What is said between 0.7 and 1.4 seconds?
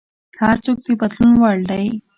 د بدلون